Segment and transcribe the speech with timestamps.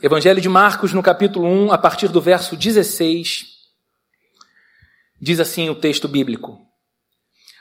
[0.00, 3.46] Evangelho de Marcos, no capítulo 1, a partir do verso 16,
[5.20, 6.56] diz assim o texto bíblico.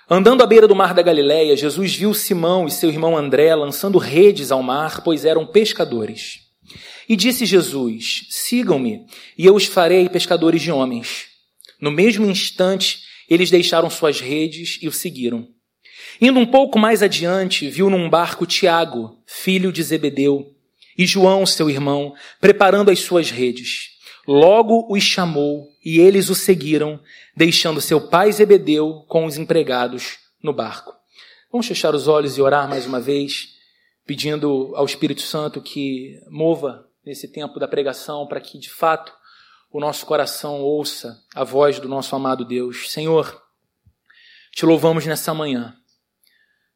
[0.08, 3.98] Andando à beira do mar da Galileia, Jesus viu Simão e seu irmão André lançando
[3.98, 6.42] redes ao mar, pois eram pescadores.
[7.10, 11.26] E disse Jesus: Sigam-me, e eu os farei pescadores de homens.
[11.82, 15.48] No mesmo instante, eles deixaram suas redes e o seguiram.
[16.22, 20.56] Indo um pouco mais adiante, viu num barco Tiago, filho de Zebedeu,
[20.98, 23.98] e João, seu irmão, preparando as suas redes.
[24.28, 27.00] Logo os chamou e eles o seguiram,
[27.36, 30.94] deixando seu pai Zebedeu com os empregados no barco.
[31.52, 33.56] Vamos fechar os olhos e orar mais uma vez,
[34.06, 39.14] pedindo ao Espírito Santo que mova nesse tempo da pregação para que de fato
[39.72, 42.92] o nosso coração ouça a voz do nosso amado Deus.
[42.92, 43.42] Senhor,
[44.52, 45.74] te louvamos nessa manhã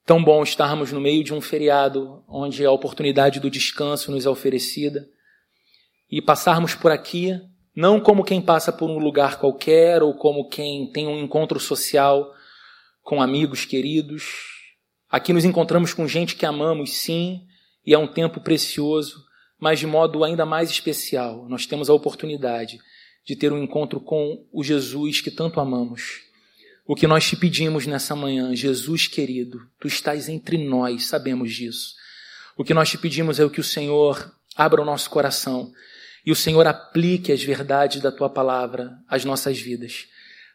[0.05, 4.30] Tão bom estarmos no meio de um feriado onde a oportunidade do descanso nos é
[4.30, 5.08] oferecida
[6.10, 7.40] e passarmos por aqui
[7.76, 12.34] não como quem passa por um lugar qualquer ou como quem tem um encontro social
[13.02, 14.24] com amigos queridos.
[15.10, 17.46] Aqui nos encontramos com gente que amamos, sim,
[17.85, 19.24] e é um tempo precioso,
[19.60, 21.48] mas de modo ainda mais especial.
[21.48, 22.79] Nós temos a oportunidade
[23.26, 26.30] de ter um encontro com o Jesus que tanto amamos.
[26.85, 31.93] O que nós te pedimos nessa manhã, Jesus querido, tu estás entre nós, sabemos disso.
[32.57, 35.71] O que nós te pedimos é o que o Senhor abra o nosso coração
[36.26, 40.07] e o Senhor aplique as verdades da tua palavra às nossas vidas,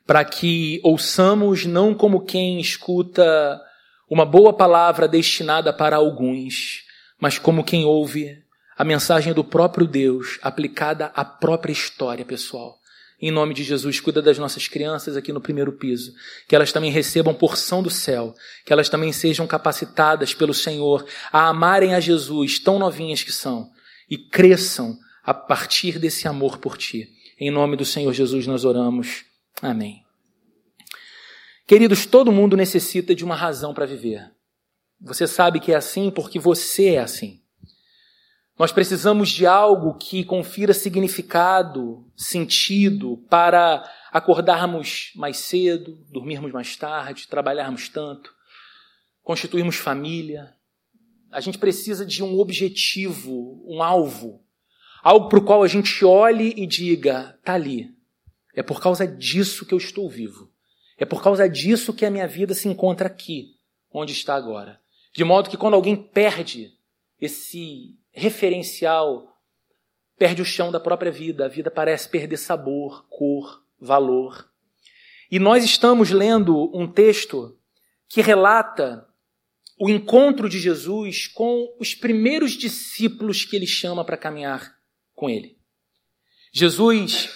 [0.07, 3.61] para que ouçamos não como quem escuta
[4.09, 6.85] uma boa palavra destinada para alguns,
[7.21, 8.43] mas como quem ouve
[8.77, 12.79] a mensagem do próprio Deus aplicada à própria história pessoal.
[13.21, 16.13] Em nome de Jesus, cuida das nossas crianças aqui no primeiro piso.
[16.47, 18.35] Que elas também recebam porção do céu.
[18.65, 23.71] Que elas também sejam capacitadas pelo Senhor a amarem a Jesus, tão novinhas que são.
[24.09, 27.09] E cresçam a partir desse amor por ti.
[27.41, 29.25] Em nome do Senhor Jesus nós oramos.
[29.63, 30.03] Amém.
[31.67, 34.31] Queridos, todo mundo necessita de uma razão para viver.
[35.01, 37.41] Você sabe que é assim porque você é assim.
[38.59, 47.29] Nós precisamos de algo que confira significado, sentido, para acordarmos mais cedo, dormirmos mais tarde,
[47.29, 48.35] trabalharmos tanto,
[49.23, 50.55] constituirmos família.
[51.31, 54.43] A gente precisa de um objetivo, um alvo,
[55.03, 57.95] algo para o qual a gente olhe e diga: tá ali.
[58.55, 60.51] É por causa disso que eu estou vivo.
[60.97, 63.51] É por causa disso que a minha vida se encontra aqui,
[63.93, 64.81] onde está agora.
[65.13, 66.73] De modo que quando alguém perde
[67.21, 69.39] esse referencial
[70.19, 74.51] perde o chão da própria vida, a vida parece perder sabor, cor, valor.
[75.31, 77.59] E nós estamos lendo um texto
[78.09, 79.07] que relata
[79.79, 84.75] o encontro de Jesus com os primeiros discípulos que ele chama para caminhar
[85.15, 85.59] com ele.
[86.51, 87.29] Jesus,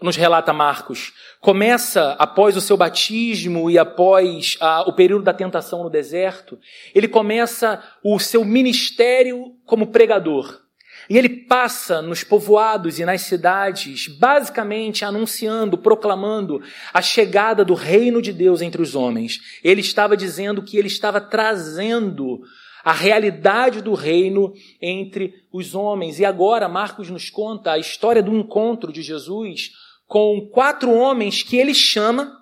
[0.00, 5.82] nos relata Marcos, começa após o seu batismo e após a, o período da tentação
[5.82, 6.58] no deserto,
[6.94, 10.60] ele começa o seu ministério como pregador.
[11.08, 16.60] E ele passa nos povoados e nas cidades, basicamente anunciando, proclamando
[16.92, 19.40] a chegada do reino de Deus entre os homens.
[19.64, 22.42] Ele estava dizendo que ele estava trazendo
[22.84, 26.18] a realidade do reino entre os homens.
[26.18, 29.70] E agora Marcos nos conta a história do encontro de Jesus
[30.06, 32.36] com quatro homens que ele chama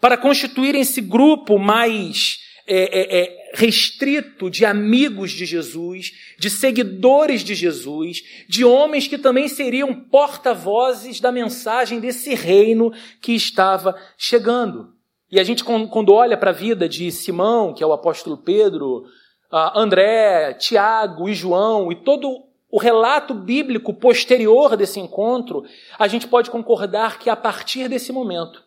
[0.00, 7.42] para constituírem esse grupo mais é, é, é, restrito de amigos de Jesus, de seguidores
[7.42, 14.92] de Jesus, de homens que também seriam porta-vozes da mensagem desse reino que estava chegando.
[15.30, 19.04] E a gente, quando olha para a vida de Simão, que é o apóstolo Pedro,
[19.50, 25.64] André, Tiago e João, e todo o relato bíblico posterior desse encontro,
[25.98, 28.62] a gente pode concordar que a partir desse momento,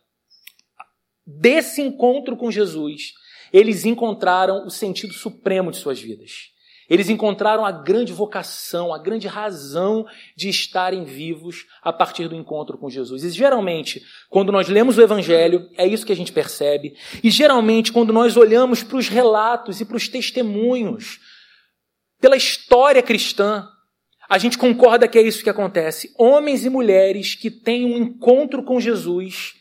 [1.26, 3.14] desse encontro com Jesus,
[3.52, 6.52] eles encontraram o sentido supremo de suas vidas.
[6.90, 10.06] Eles encontraram a grande vocação, a grande razão
[10.36, 13.24] de estarem vivos a partir do encontro com Jesus.
[13.24, 16.96] E geralmente, quando nós lemos o Evangelho, é isso que a gente percebe.
[17.24, 21.20] E geralmente, quando nós olhamos para os relatos e para os testemunhos,
[22.20, 23.68] pela história cristã,
[24.30, 26.14] a gente concorda que é isso que acontece.
[26.18, 29.54] Homens e mulheres que têm um encontro com Jesus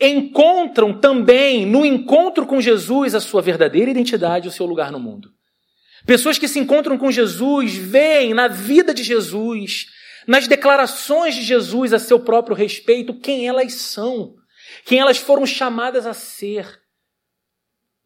[0.00, 5.35] encontram também no encontro com Jesus a sua verdadeira identidade, o seu lugar no mundo.
[6.06, 9.86] Pessoas que se encontram com Jesus veem na vida de Jesus,
[10.26, 14.36] nas declarações de Jesus a seu próprio respeito, quem elas são,
[14.84, 16.80] quem elas foram chamadas a ser.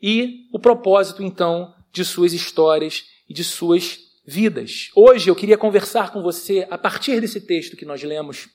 [0.00, 4.88] E o propósito, então, de suas histórias e de suas vidas.
[4.94, 8.48] Hoje eu queria conversar com você, a partir desse texto que nós lemos,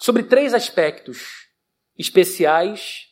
[0.00, 1.46] sobre três aspectos
[1.96, 3.11] especiais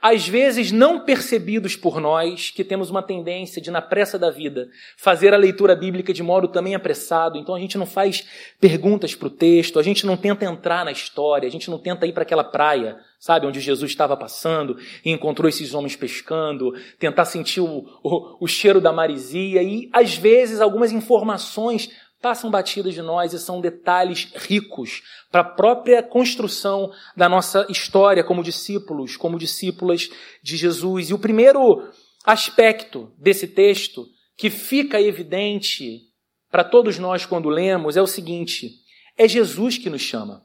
[0.00, 4.68] às vezes não percebidos por nós, que temos uma tendência de, na pressa da vida,
[4.96, 7.36] fazer a leitura bíblica de modo também apressado.
[7.36, 8.26] Então a gente não faz
[8.60, 12.06] perguntas para o texto, a gente não tenta entrar na história, a gente não tenta
[12.06, 17.26] ir para aquela praia, sabe, onde Jesus estava passando e encontrou esses homens pescando, tentar
[17.26, 23.02] sentir o, o, o cheiro da marisia e, às vezes, algumas informações passam batidas de
[23.02, 29.38] nós e são detalhes ricos para a própria construção da nossa história como discípulos, como
[29.38, 30.10] discípulas
[30.42, 31.10] de Jesus.
[31.10, 31.88] E o primeiro
[32.24, 34.06] aspecto desse texto
[34.36, 36.02] que fica evidente
[36.50, 38.70] para todos nós quando lemos é o seguinte:
[39.16, 40.44] é Jesus que nos chama.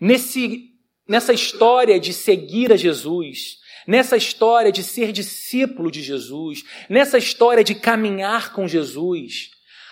[0.00, 0.70] Nesse,
[1.08, 7.62] nessa história de seguir a Jesus, nessa história de ser discípulo de Jesus, nessa história
[7.62, 9.50] de caminhar com Jesus,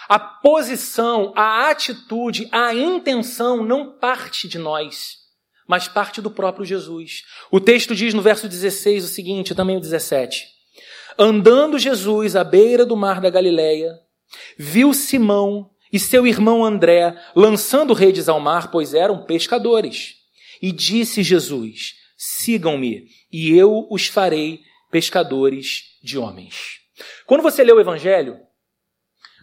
[0.09, 5.17] a posição, a atitude, a intenção não parte de nós,
[5.67, 7.23] mas parte do próprio Jesus.
[7.51, 10.45] O texto diz no verso 16 o seguinte, também o 17.
[11.19, 13.93] Andando Jesus à beira do mar da Galileia,
[14.59, 20.15] viu Simão e seu irmão André lançando redes ao mar, pois eram pescadores.
[20.61, 24.61] E disse Jesus: Sigam-me, e eu os farei
[24.91, 26.81] pescadores de homens.
[27.27, 28.39] Quando você lê o Evangelho,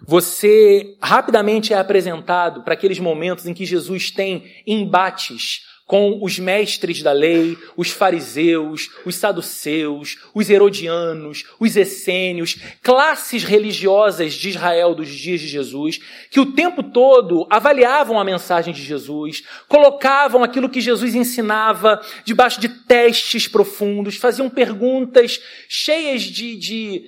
[0.05, 7.01] você rapidamente é apresentado para aqueles momentos em que Jesus tem embates com os mestres
[7.01, 15.09] da lei, os fariseus, os saduceus, os herodianos, os essênios, classes religiosas de Israel dos
[15.09, 15.99] dias de Jesus,
[16.31, 22.61] que o tempo todo avaliavam a mensagem de Jesus, colocavam aquilo que Jesus ensinava debaixo
[22.61, 27.05] de testes profundos, faziam perguntas cheias de, de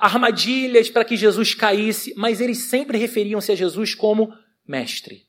[0.00, 4.32] armadilhas para que Jesus caísse, mas eles sempre referiam-se a Jesus como
[4.66, 5.25] mestre.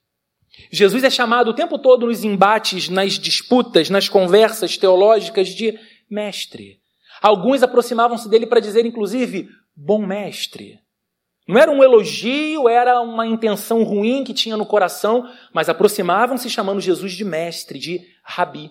[0.71, 5.77] Jesus é chamado o tempo todo nos embates, nas disputas, nas conversas teológicas de
[6.09, 6.80] mestre.
[7.21, 10.80] Alguns aproximavam-se dele para dizer, inclusive, bom mestre.
[11.48, 15.24] Não era um elogio, era uma intenção ruim que tinha no coração,
[15.54, 18.69] mas aproximavam-se chamando Jesus de mestre, de rabi.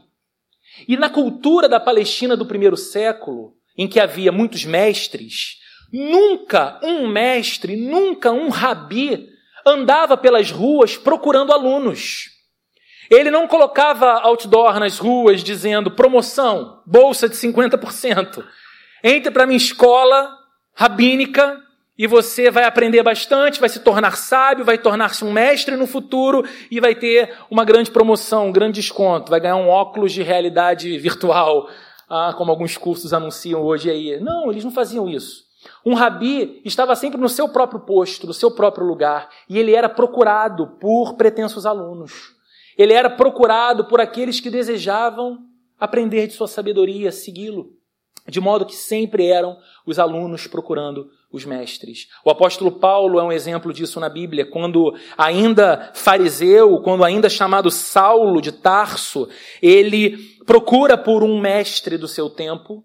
[0.86, 5.58] E na cultura da Palestina do primeiro século, em que havia muitos mestres,
[5.90, 9.26] nunca um mestre, nunca um rabi
[9.66, 12.30] andava pelas ruas procurando alunos.
[13.10, 18.44] Ele não colocava outdoor nas ruas dizendo promoção, bolsa de 50%.
[19.02, 20.30] Entre para minha escola
[20.74, 21.60] rabínica
[21.98, 26.44] e você vai aprender bastante, vai se tornar sábio, vai tornar-se um mestre no futuro
[26.70, 30.98] e vai ter uma grande promoção, um grande desconto, vai ganhar um óculos de realidade
[30.98, 31.68] virtual,
[32.08, 34.20] ah, como alguns cursos anunciam hoje aí.
[34.20, 35.45] Não, eles não faziam isso.
[35.86, 39.88] Um rabi estava sempre no seu próprio posto, no seu próprio lugar, e ele era
[39.88, 42.34] procurado por pretensos alunos.
[42.76, 45.38] Ele era procurado por aqueles que desejavam
[45.78, 47.70] aprender de sua sabedoria, segui-lo.
[48.26, 49.56] De modo que sempre eram
[49.86, 52.08] os alunos procurando os mestres.
[52.24, 57.70] O apóstolo Paulo é um exemplo disso na Bíblia, quando ainda fariseu, quando ainda chamado
[57.70, 59.28] Saulo de Tarso,
[59.62, 62.84] ele procura por um mestre do seu tempo,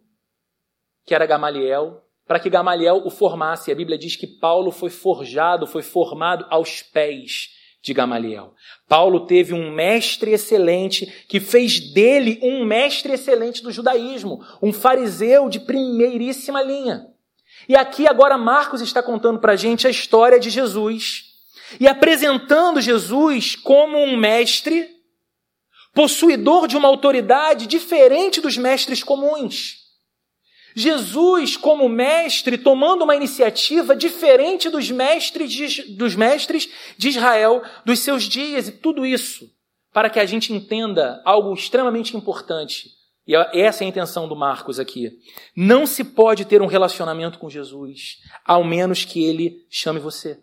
[1.03, 3.73] que era Gamaliel, para que Gamaliel o formasse.
[3.73, 7.49] A Bíblia diz que Paulo foi forjado, foi formado aos pés
[7.81, 8.53] de Gamaliel.
[8.87, 15.49] Paulo teve um mestre excelente que fez dele um mestre excelente do judaísmo, um fariseu
[15.49, 17.05] de primeiríssima linha.
[17.67, 21.33] E aqui agora Marcos está contando para a gente a história de Jesus
[21.81, 24.87] e apresentando Jesus como um mestre
[25.93, 29.80] possuidor de uma autoridade diferente dos mestres comuns.
[30.75, 37.99] Jesus, como mestre, tomando uma iniciativa diferente dos mestres de, dos mestres de Israel dos
[37.99, 39.49] seus dias, e tudo isso
[39.93, 42.89] para que a gente entenda algo extremamente importante.
[43.27, 45.11] E essa é a intenção do Marcos aqui.
[45.55, 50.39] Não se pode ter um relacionamento com Jesus, ao menos que ele chame você.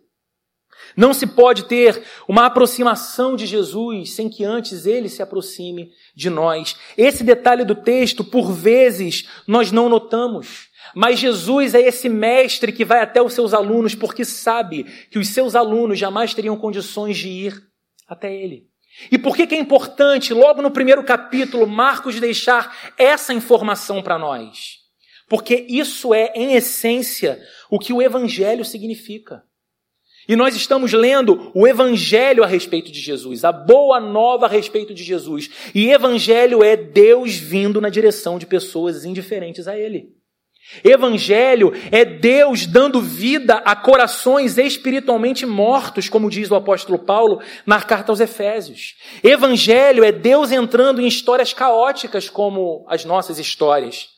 [0.99, 6.29] Não se pode ter uma aproximação de Jesus sem que antes ele se aproxime de
[6.29, 6.75] nós.
[6.97, 10.71] Esse detalhe do texto, por vezes, nós não notamos.
[10.97, 15.29] Mas Jesus é esse mestre que vai até os seus alunos porque sabe que os
[15.29, 17.63] seus alunos jamais teriam condições de ir
[18.09, 18.67] até ele.
[19.09, 24.19] E por que, que é importante, logo no primeiro capítulo, Marcos deixar essa informação para
[24.19, 24.79] nós?
[25.29, 27.41] Porque isso é, em essência,
[27.71, 29.47] o que o Evangelho significa.
[30.29, 34.93] E nós estamos lendo o Evangelho a respeito de Jesus, a boa nova a respeito
[34.93, 35.49] de Jesus.
[35.75, 40.19] E Evangelho é Deus vindo na direção de pessoas indiferentes a Ele.
[40.85, 47.81] Evangelho é Deus dando vida a corações espiritualmente mortos, como diz o apóstolo Paulo na
[47.81, 48.97] carta aos Efésios.
[49.25, 54.18] Evangelho é Deus entrando em histórias caóticas como as nossas histórias.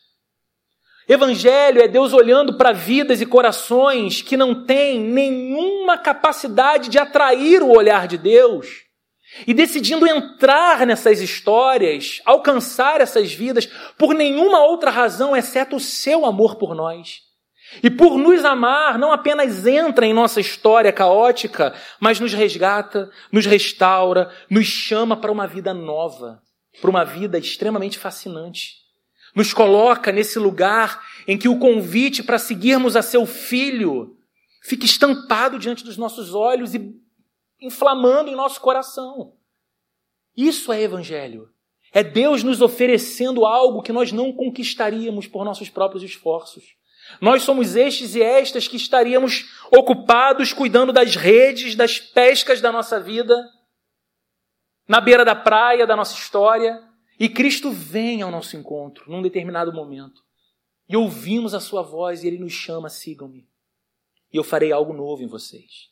[1.12, 7.64] Evangelho é Deus olhando para vidas e corações que não têm nenhuma capacidade de atrair
[7.64, 8.68] o olhar de Deus
[9.44, 13.66] e decidindo entrar nessas histórias, alcançar essas vidas
[13.98, 17.22] por nenhuma outra razão exceto o seu amor por nós.
[17.82, 23.46] E por nos amar, não apenas entra em nossa história caótica, mas nos resgata, nos
[23.46, 26.40] restaura, nos chama para uma vida nova,
[26.80, 28.79] para uma vida extremamente fascinante.
[29.34, 34.16] Nos coloca nesse lugar em que o convite para seguirmos a seu filho
[34.62, 36.94] fica estampado diante dos nossos olhos e
[37.60, 39.34] inflamando em nosso coração.
[40.36, 41.48] Isso é evangelho.
[41.92, 46.76] É Deus nos oferecendo algo que nós não conquistaríamos por nossos próprios esforços.
[47.20, 53.00] Nós somos estes e estas que estaríamos ocupados cuidando das redes, das pescas da nossa
[53.00, 53.36] vida,
[54.86, 56.80] na beira da praia da nossa história,
[57.20, 60.24] e Cristo vem ao nosso encontro num determinado momento.
[60.88, 63.46] E ouvimos a sua voz e ele nos chama: sigam-me.
[64.32, 65.90] E eu farei algo novo em vocês.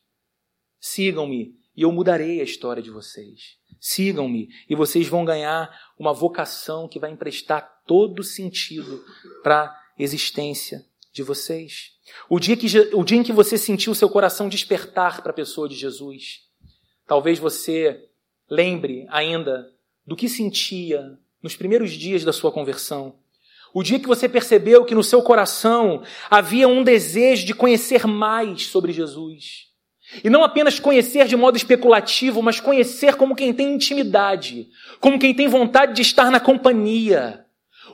[0.81, 3.59] Sigam-me e eu mudarei a história de vocês.
[3.79, 9.05] Sigam-me e vocês vão ganhar uma vocação que vai emprestar todo sentido
[9.43, 11.93] para a existência de vocês.
[12.29, 15.69] O dia, que, o dia em que você sentiu seu coração despertar para a pessoa
[15.69, 16.49] de Jesus,
[17.07, 18.09] talvez você
[18.49, 19.71] lembre ainda
[20.09, 23.17] do que sentia nos primeiros dias da sua conversão.
[23.75, 28.65] O dia que você percebeu que no seu coração havia um desejo de conhecer mais
[28.69, 29.69] sobre Jesus
[30.25, 35.35] e não apenas conhecer de modo especulativo, mas conhecer como quem tem intimidade, como quem
[35.35, 37.45] tem vontade de estar na companhia.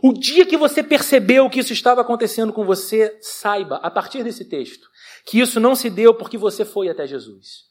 [0.00, 4.44] O dia que você percebeu que isso estava acontecendo com você, saiba, a partir desse
[4.44, 4.88] texto,
[5.26, 7.64] que isso não se deu porque você foi até Jesus.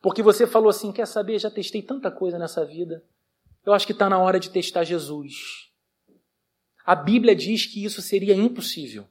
[0.00, 3.02] Porque você falou assim: quer saber, já testei tanta coisa nessa vida,
[3.64, 5.70] eu acho que está na hora de testar Jesus.
[6.84, 9.06] A Bíblia diz que isso seria impossível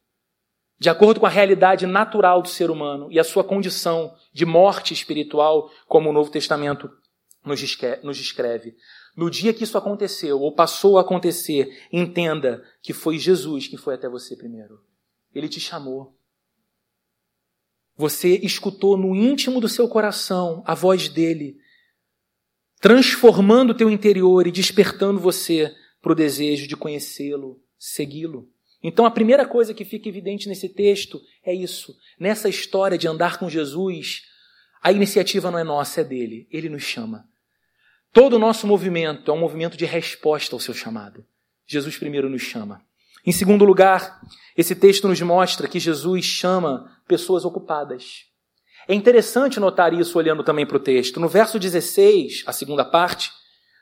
[0.81, 4.95] de acordo com a realidade natural do ser humano e a sua condição de morte
[4.95, 6.89] espiritual, como o Novo Testamento
[7.45, 7.59] nos
[8.17, 8.75] descreve.
[9.15, 13.93] No dia que isso aconteceu, ou passou a acontecer, entenda que foi Jesus que foi
[13.93, 14.81] até você primeiro.
[15.35, 16.17] Ele te chamou.
[17.95, 21.59] Você escutou no íntimo do seu coração a voz dele,
[22.81, 28.49] transformando o teu interior e despertando você para o desejo de conhecê-lo, segui-lo.
[28.83, 31.95] Então a primeira coisa que fica evidente nesse texto é isso.
[32.19, 34.23] Nessa história de andar com Jesus,
[34.81, 36.47] a iniciativa não é nossa, é dele.
[36.51, 37.29] Ele nos chama.
[38.11, 41.23] Todo o nosso movimento é um movimento de resposta ao seu chamado.
[41.67, 42.83] Jesus primeiro nos chama.
[43.23, 44.19] Em segundo lugar,
[44.57, 48.30] esse texto nos mostra que Jesus chama pessoas ocupadas.
[48.91, 51.17] É interessante notar isso olhando também para o texto.
[51.17, 53.31] No verso 16, a segunda parte,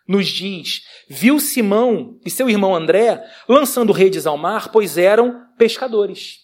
[0.08, 6.36] nos diz: Viu Simão e seu irmão André lançando redes ao mar, pois eram pescadores.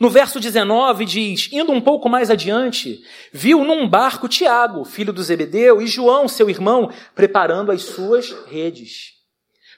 [0.00, 3.00] No verso 19 diz: Indo um pouco mais adiante,
[3.32, 9.12] viu num barco Tiago, filho do Zebedeu, e João, seu irmão, preparando as suas redes.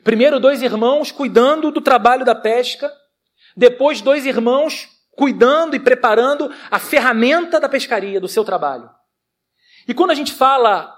[0.02, 2.90] Primeiro, dois irmãos cuidando do trabalho da pesca,
[3.54, 8.90] depois, dois irmãos cuidando e preparando a ferramenta da pescaria, do seu trabalho.
[9.86, 10.92] E quando a gente fala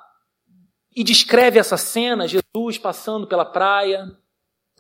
[0.94, 4.06] e descreve essa cena, Jesus passando pela praia,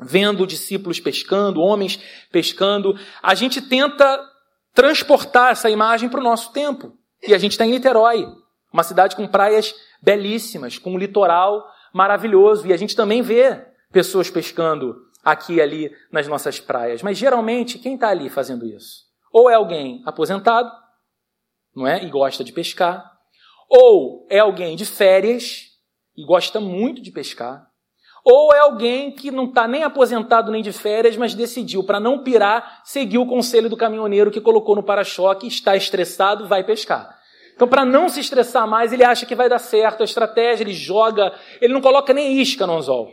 [0.00, 2.00] vendo discípulos pescando, homens
[2.30, 2.98] pescando.
[3.22, 4.22] A gente tenta
[4.74, 6.92] transportar essa imagem para o nosso tempo.
[7.26, 8.26] E a gente está em Niterói,
[8.72, 12.66] uma cidade com praias belíssimas, com um litoral maravilhoso.
[12.66, 17.02] E a gente também vê pessoas pescando aqui e ali nas nossas praias.
[17.02, 19.05] Mas geralmente, quem está ali fazendo isso?
[19.38, 20.70] Ou é alguém aposentado,
[21.74, 22.02] não é?
[22.02, 23.04] E gosta de pescar.
[23.68, 25.72] Ou é alguém de férias
[26.16, 27.66] e gosta muito de pescar,
[28.24, 32.24] ou é alguém que não está nem aposentado nem de férias, mas decidiu, para não
[32.24, 37.14] pirar, seguir o conselho do caminhoneiro que colocou no para-choque, está estressado, vai pescar.
[37.54, 40.72] Então, para não se estressar mais, ele acha que vai dar certo a estratégia, ele
[40.72, 43.12] joga, ele não coloca nem isca no anzol.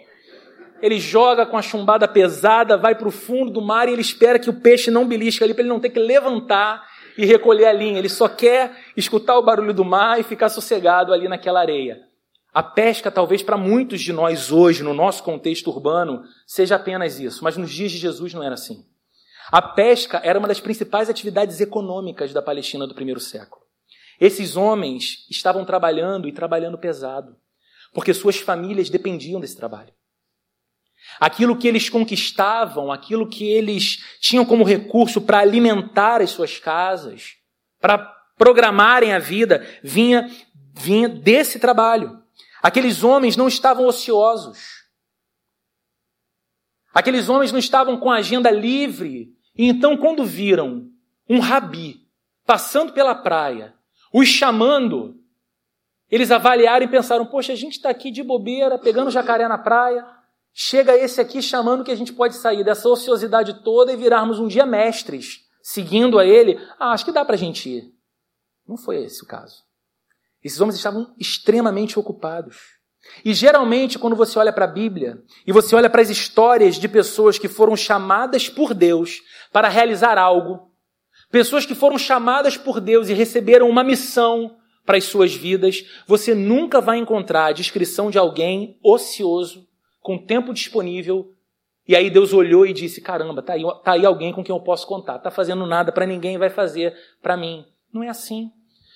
[0.83, 4.37] Ele joga com a chumbada pesada, vai para o fundo do mar e ele espera
[4.37, 6.85] que o peixe não belisque ali, para ele não ter que levantar
[7.17, 7.99] e recolher a linha.
[7.99, 12.01] Ele só quer escutar o barulho do mar e ficar sossegado ali naquela areia.
[12.53, 17.45] A pesca, talvez para muitos de nós hoje, no nosso contexto urbano, seja apenas isso,
[17.45, 18.85] mas nos dias de Jesus não era assim.
[19.53, 23.63] A pesca era uma das principais atividades econômicas da Palestina do primeiro século.
[24.19, 27.37] Esses homens estavam trabalhando e trabalhando pesado,
[27.93, 29.93] porque suas famílias dependiam desse trabalho.
[31.19, 37.35] Aquilo que eles conquistavam, aquilo que eles tinham como recurso para alimentar as suas casas,
[37.79, 37.97] para
[38.37, 40.29] programarem a vida, vinha,
[40.73, 42.21] vinha desse trabalho.
[42.61, 44.83] Aqueles homens não estavam ociosos.
[46.93, 49.33] Aqueles homens não estavam com a agenda livre.
[49.55, 50.89] E então, quando viram
[51.29, 52.07] um rabi
[52.45, 53.73] passando pela praia,
[54.13, 55.19] os chamando,
[56.09, 60.05] eles avaliaram e pensaram: poxa, a gente está aqui de bobeira, pegando jacaré na praia.
[60.53, 64.47] Chega esse aqui chamando que a gente pode sair dessa ociosidade toda e virarmos um
[64.47, 66.59] dia mestres, seguindo a ele.
[66.79, 67.91] Ah, acho que dá para a gente ir.
[68.67, 69.63] Não foi esse o caso.
[70.43, 72.57] Esses homens estavam extremamente ocupados.
[73.25, 76.87] E geralmente, quando você olha para a Bíblia e você olha para as histórias de
[76.87, 80.71] pessoas que foram chamadas por Deus para realizar algo,
[81.31, 84.55] pessoas que foram chamadas por Deus e receberam uma missão
[84.85, 89.65] para as suas vidas, você nunca vai encontrar a descrição de alguém ocioso,
[90.03, 91.33] com tempo disponível,
[91.87, 94.61] e aí Deus olhou e disse: Caramba, tá aí, tá aí alguém com quem eu
[94.61, 97.65] posso contar, tá fazendo nada para ninguém, vai fazer para mim.
[97.91, 98.51] Não é assim.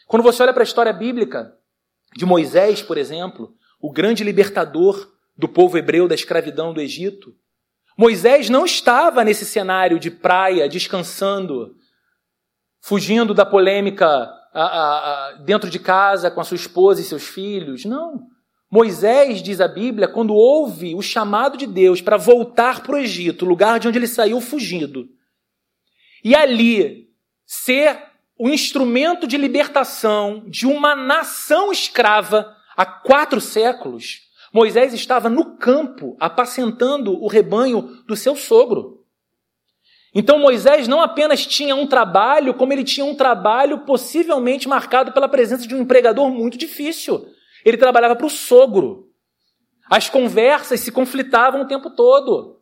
[0.06, 1.54] Quando você olha para a história bíblica
[2.16, 7.34] de Moisés, por exemplo, o grande libertador do povo hebreu da escravidão do Egito,
[7.98, 11.76] Moisés não estava nesse cenário de praia, descansando,
[12.80, 14.08] fugindo da polêmica
[14.54, 17.86] a, a, a, dentro de casa com a sua esposa e seus filhos.
[17.86, 18.28] Não.
[18.70, 23.46] Moisés, diz a Bíblia, quando ouve o chamado de Deus para voltar para o Egito,
[23.46, 25.08] lugar de onde ele saiu fugido,
[26.24, 27.08] e ali
[27.46, 27.98] ser
[28.38, 36.16] o instrumento de libertação de uma nação escrava há quatro séculos, Moisés estava no campo
[36.20, 39.06] apacentando o rebanho do seu sogro.
[40.14, 45.30] Então Moisés não apenas tinha um trabalho, como ele tinha um trabalho possivelmente marcado pela
[45.30, 47.28] presença de um empregador muito difícil.
[47.68, 49.10] Ele trabalhava para o sogro.
[49.90, 52.62] As conversas se conflitavam o tempo todo.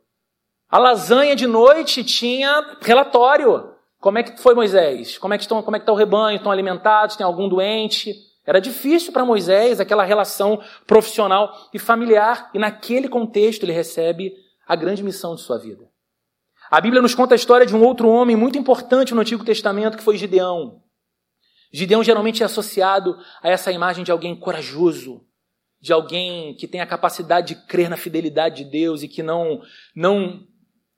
[0.67, 3.69] A lasanha de noite tinha relatório.
[4.00, 5.19] Como é que foi Moisés?
[5.19, 6.38] Como é que estão, como é que está o rebanho?
[6.38, 7.15] Estão alimentados?
[7.15, 8.15] Tem algum doente?
[8.47, 14.34] Era difícil para Moisés aquela relação profissional e familiar, e naquele contexto ele recebe
[14.67, 15.88] a grande missão de sua vida.
[16.71, 19.97] A Bíblia nos conta a história de um outro homem muito importante no Antigo Testamento,
[19.97, 20.82] que foi Gideão.
[21.75, 25.25] Gideão geralmente é associado a essa imagem de alguém corajoso,
[25.81, 29.61] de alguém que tem a capacidade de crer na fidelidade de Deus e que não,
[29.93, 30.47] não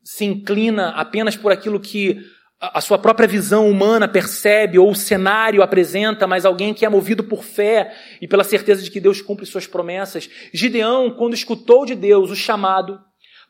[0.04, 2.20] se inclina apenas por aquilo que
[2.60, 7.24] a sua própria visão humana percebe ou o cenário apresenta, mas alguém que é movido
[7.24, 10.30] por fé e pela certeza de que Deus cumpre suas promessas.
[10.54, 13.00] Gideão, quando escutou de Deus o chamado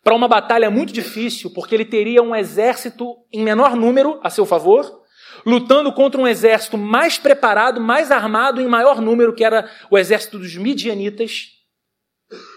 [0.02, 4.46] para uma batalha muito difícil, porque ele teria um exército em menor número a seu
[4.46, 5.06] favor,
[5.46, 10.40] lutando contra um exército mais preparado, mais armado, em maior número, que era o exército
[10.40, 11.50] dos midianitas.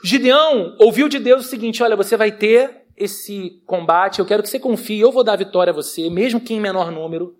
[0.02, 4.48] Gideão ouviu de Deus o seguinte: olha, você vai ter esse combate, eu quero que
[4.48, 7.36] você confie, eu vou dar vitória a você, mesmo que em menor número.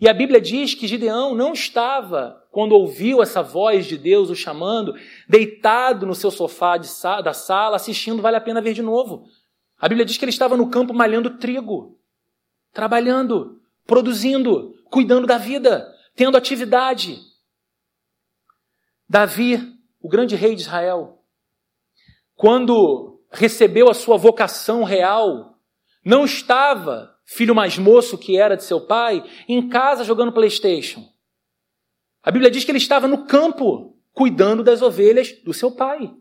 [0.00, 4.34] E a Bíblia diz que Gideão não estava, quando ouviu essa voz de Deus o
[4.34, 4.94] chamando,
[5.28, 9.24] deitado no seu sofá sa da sala, assistindo Vale a Pena Ver de Novo.
[9.76, 11.98] A Bíblia diz que ele estava no campo malhando trigo,
[12.72, 13.57] trabalhando,
[13.88, 17.18] produzindo, cuidando da vida, tendo atividade.
[19.08, 19.58] Davi,
[19.98, 21.24] o grande rei de Israel,
[22.36, 25.58] quando recebeu a sua vocação real,
[26.04, 31.02] não estava, filho mais moço que era de seu pai, em casa jogando PlayStation.
[32.22, 36.14] A Bíblia diz que ele estava no campo, cuidando das ovelhas do seu pai.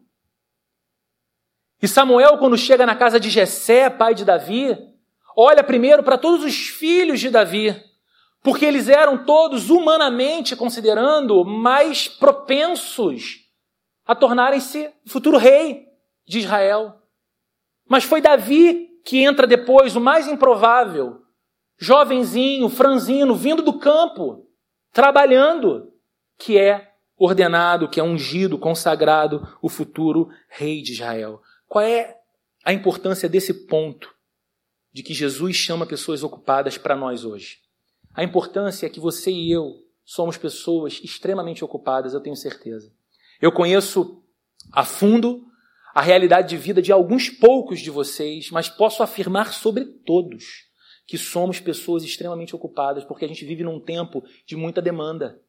[1.82, 4.97] E Samuel, quando chega na casa de Jessé, pai de Davi,
[5.39, 7.80] olha primeiro para todos os filhos de Davi,
[8.41, 13.45] porque eles eram todos, humanamente considerando, mais propensos
[14.04, 15.86] a tornarem-se futuro rei
[16.26, 16.95] de Israel.
[17.88, 21.21] Mas foi Davi que entra depois, o mais improvável,
[21.78, 24.47] jovenzinho, franzino, vindo do campo,
[24.91, 25.93] trabalhando,
[26.38, 31.41] que é ordenado, que é ungido, consagrado, o futuro rei de Israel.
[31.67, 32.17] Qual é
[32.65, 34.17] a importância desse ponto
[34.91, 37.60] de que Jesus chama pessoas ocupadas para nós hoje?
[38.13, 42.91] A importância é que você e eu somos pessoas extremamente ocupadas, eu tenho certeza.
[43.41, 44.23] Eu conheço
[44.71, 45.45] a fundo
[45.93, 50.67] a realidade de vida de alguns poucos de vocês, mas posso afirmar sobre todos
[51.08, 55.41] que somos pessoas extremamente ocupadas, porque a gente vive num tempo de muita demanda.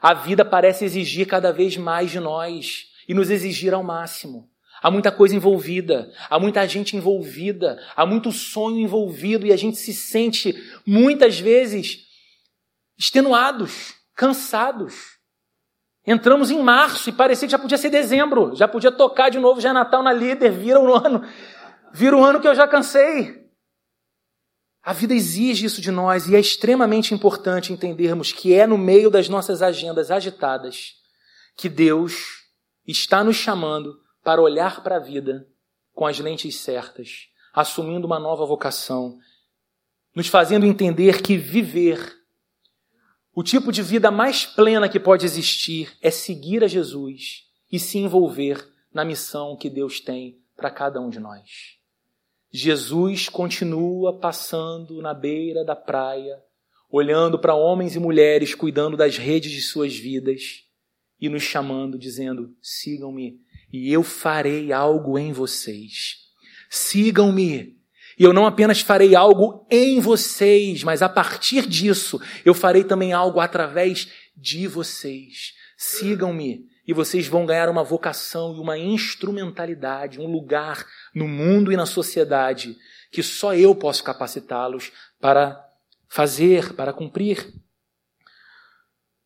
[0.00, 4.51] A vida parece exigir cada vez mais de nós e nos exigir ao máximo.
[4.82, 9.76] Há muita coisa envolvida, há muita gente envolvida, há muito sonho envolvido e a gente
[9.76, 12.00] se sente muitas vezes
[12.98, 15.18] extenuados, cansados.
[16.04, 19.60] Entramos em março e parecia que já podia ser dezembro, já podia tocar de novo,
[19.60, 21.24] já é Natal na líder, vira o ano.
[21.94, 23.40] vira um ano que eu já cansei.
[24.82, 29.10] A vida exige isso de nós e é extremamente importante entendermos que é no meio
[29.10, 30.94] das nossas agendas agitadas
[31.56, 32.42] que Deus
[32.84, 35.46] está nos chamando para olhar para a vida
[35.92, 39.18] com as lentes certas, assumindo uma nova vocação,
[40.14, 42.22] nos fazendo entender que viver
[43.34, 47.98] o tipo de vida mais plena que pode existir é seguir a Jesus e se
[47.98, 51.78] envolver na missão que Deus tem para cada um de nós.
[52.52, 56.38] Jesus continua passando na beira da praia,
[56.90, 60.66] olhando para homens e mulheres cuidando das redes de suas vidas
[61.18, 63.40] e nos chamando, dizendo: sigam-me
[63.72, 66.16] e eu farei algo em vocês.
[66.68, 67.76] Sigam-me.
[68.18, 73.12] E eu não apenas farei algo em vocês, mas a partir disso eu farei também
[73.12, 75.54] algo através de vocês.
[75.76, 81.76] Sigam-me e vocês vão ganhar uma vocação e uma instrumentalidade, um lugar no mundo e
[81.76, 82.76] na sociedade
[83.10, 85.62] que só eu posso capacitá-los para
[86.08, 87.52] fazer, para cumprir.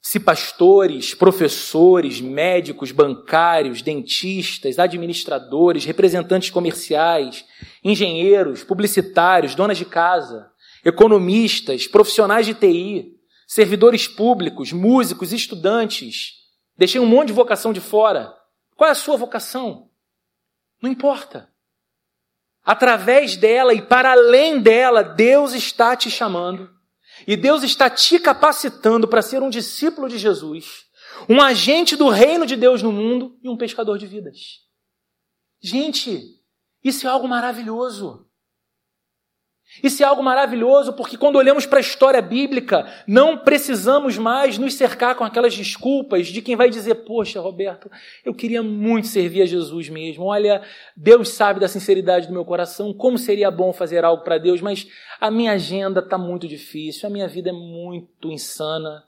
[0.09, 7.45] Se pastores, professores, médicos, bancários, dentistas, administradores, representantes comerciais,
[7.83, 10.49] engenheiros, publicitários, donas de casa,
[10.85, 13.17] economistas, profissionais de TI,
[13.49, 16.37] servidores públicos, músicos, estudantes,
[16.77, 18.35] Deixei um monte de vocação de fora.
[18.77, 19.91] Qual é a sua vocação?
[20.83, 21.51] Não importa.
[22.63, 26.76] Através dela e para além dela, Deus está te chamando.
[27.25, 30.87] E Deus está te capacitando para ser um discípulo de Jesus,
[31.29, 34.67] um agente do reino de Deus no mundo e um pescador de vidas.
[35.63, 36.23] Gente,
[36.83, 38.26] isso é algo maravilhoso.
[39.83, 44.75] Isso é algo maravilhoso porque quando olhamos para a história bíblica, não precisamos mais nos
[44.75, 47.91] cercar com aquelas desculpas de quem vai dizer: Poxa, Roberto,
[48.25, 50.25] eu queria muito servir a Jesus mesmo.
[50.25, 50.63] Olha,
[50.97, 54.87] Deus sabe da sinceridade do meu coração, como seria bom fazer algo para Deus, mas
[55.21, 59.05] a minha agenda está muito difícil, a minha vida é muito insana.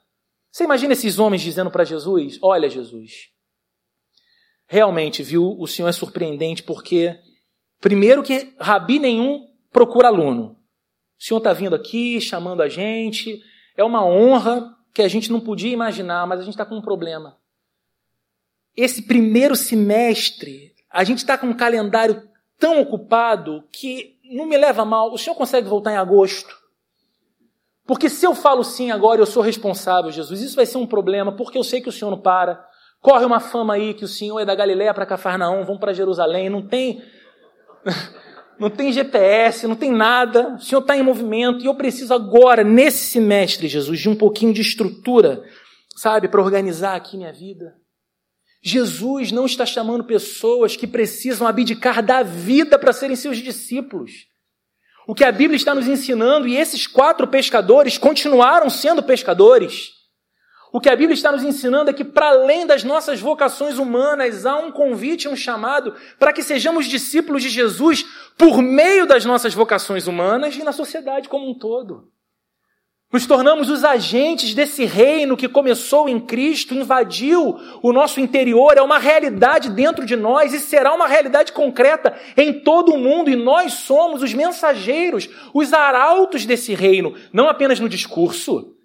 [0.51, 3.31] Você imagina esses homens dizendo para Jesus: Olha, Jesus,
[4.67, 7.19] realmente, viu, o Senhor é surpreendente porque,
[7.81, 10.58] primeiro, que rabi nenhum procura aluno.
[11.19, 13.43] O Senhor está vindo aqui, chamando a gente.
[13.77, 16.83] É uma honra que a gente não podia imaginar, mas a gente está com um
[16.83, 17.37] problema.
[18.77, 22.29] Esse primeiro semestre, a gente está com um calendário
[22.59, 25.13] tão ocupado que não me leva mal.
[25.13, 26.57] O Senhor consegue voltar em agosto?
[27.85, 30.41] Porque se eu falo sim agora, eu sou responsável, Jesus.
[30.43, 32.63] Isso vai ser um problema, porque eu sei que o Senhor não para.
[33.01, 36.51] Corre uma fama aí que o Senhor é da Galiléia para Cafarnaum, vão para Jerusalém.
[36.51, 37.03] Não tem
[38.59, 42.65] não tem GPS, não tem nada, o Senhor está em movimento e eu preciso agora,
[42.65, 45.45] nesse semestre, Jesus, de um pouquinho de estrutura,
[45.97, 47.75] sabe, para organizar aqui minha vida.
[48.63, 54.27] Jesus não está chamando pessoas que precisam abdicar da vida para serem seus discípulos.
[55.07, 59.99] O que a Bíblia está nos ensinando, e esses quatro pescadores continuaram sendo pescadores,
[60.73, 64.45] o que a Bíblia está nos ensinando é que, para além das nossas vocações humanas,
[64.45, 68.05] há um convite, um chamado para que sejamos discípulos de Jesus
[68.39, 72.13] por meio das nossas vocações humanas e na sociedade como um todo.
[73.11, 78.83] Nos tornamos os agentes desse reino que começou em Cristo, invadiu o nosso interior, é
[78.83, 83.35] uma realidade dentro de nós e será uma realidade concreta em todo o mundo, e
[83.35, 88.77] nós somos os mensageiros, os arautos desse reino, não apenas no discurso,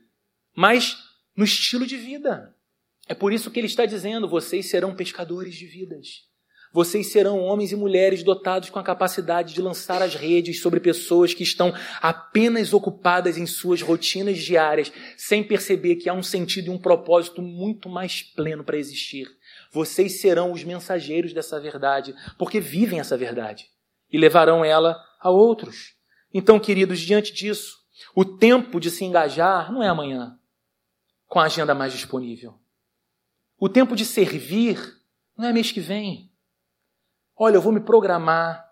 [0.55, 0.97] mas
[1.35, 2.55] no estilo de vida.
[3.09, 6.32] É por isso que ele está dizendo: vocês serão pescadores de vidas.
[6.73, 11.31] Vocês serão homens e mulheres dotados com a capacidade de lançar as redes sobre pessoas
[11.31, 16.69] que estão apenas ocupadas em suas rotinas diárias, sem perceber que há um sentido e
[16.71, 19.27] um propósito muito mais pleno para existir.
[19.71, 23.67] Vocês serão os mensageiros dessa verdade, porque vivem essa verdade
[24.11, 25.93] e levarão ela a outros.
[26.33, 27.77] Então, queridos, diante disso,
[28.15, 30.39] o tempo de se engajar não é amanhã,
[31.27, 32.55] com a agenda mais disponível.
[33.59, 34.79] O tempo de servir
[35.37, 36.32] não é mês que vem.
[37.35, 38.69] Olha, eu vou me programar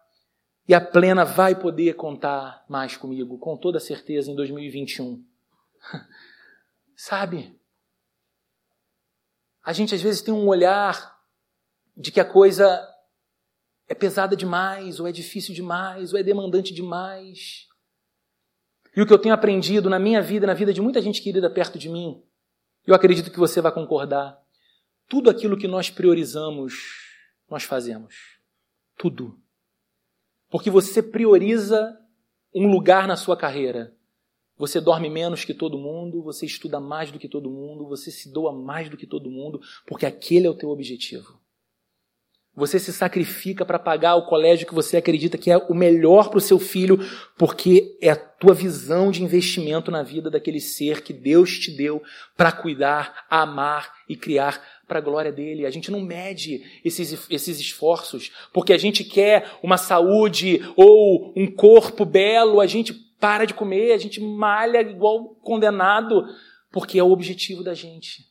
[0.67, 5.23] e a plena vai poder contar mais comigo, com toda certeza, em 2021.
[6.95, 7.59] Sabe?
[9.63, 11.19] A gente às vezes tem um olhar
[11.97, 12.87] de que a coisa
[13.87, 17.67] é pesada demais, ou é difícil demais, ou é demandante demais.
[18.95, 21.49] E o que eu tenho aprendido na minha vida, na vida de muita gente querida
[21.49, 22.23] perto de mim,
[22.85, 24.39] eu acredito que você vai concordar.
[25.07, 26.73] Tudo aquilo que nós priorizamos,
[27.49, 28.40] nós fazemos.
[29.01, 29.35] Tudo.
[30.47, 31.97] Porque você prioriza
[32.53, 33.97] um lugar na sua carreira.
[34.59, 38.31] Você dorme menos que todo mundo, você estuda mais do que todo mundo, você se
[38.31, 41.41] doa mais do que todo mundo, porque aquele é o teu objetivo.
[42.53, 46.37] Você se sacrifica para pagar o colégio que você acredita que é o melhor para
[46.37, 46.99] o seu filho,
[47.39, 52.03] porque é a tua visão de investimento na vida daquele ser que Deus te deu
[52.37, 55.65] para cuidar, amar e criar para a glória dele.
[55.65, 61.49] A gente não mede esses, esses esforços porque a gente quer uma saúde ou um
[61.49, 66.25] corpo belo, a gente para de comer, a gente malha igual condenado,
[66.73, 68.25] porque é o objetivo da gente.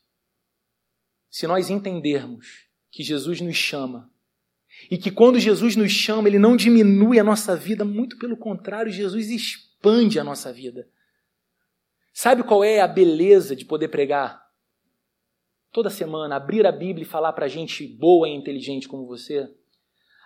[1.31, 4.11] Se nós entendermos que Jesus nos chama
[4.91, 8.93] e que quando Jesus nos chama, ele não diminui a nossa vida, muito pelo contrário,
[8.93, 10.87] Jesus expande a nossa vida.
[12.13, 14.50] Sabe qual é a beleza de poder pregar?
[15.73, 19.49] Toda semana, abrir a Bíblia e falar para gente boa e inteligente como você?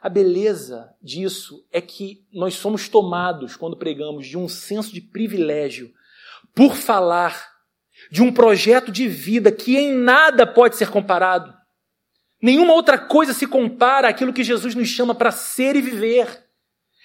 [0.01, 5.93] A beleza disso é que nós somos tomados, quando pregamos, de um senso de privilégio
[6.55, 7.55] por falar
[8.11, 11.55] de um projeto de vida que em nada pode ser comparado.
[12.41, 16.44] Nenhuma outra coisa se compara àquilo que Jesus nos chama para ser e viver.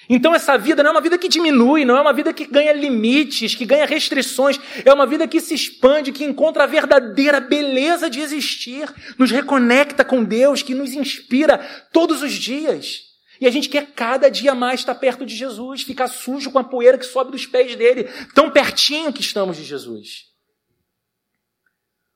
[0.09, 2.73] Então essa vida não é uma vida que diminui, não é uma vida que ganha
[2.73, 8.09] limites, que ganha restrições, é uma vida que se expande, que encontra a verdadeira beleza
[8.09, 11.59] de existir, nos reconecta com Deus, que nos inspira
[11.93, 13.07] todos os dias.
[13.39, 16.63] E a gente quer cada dia mais estar perto de Jesus, ficar sujo com a
[16.63, 20.25] poeira que sobe dos pés dele, tão pertinho que estamos de Jesus.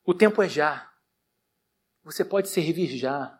[0.03, 0.89] O tempo é já.
[2.03, 3.39] Você pode servir já.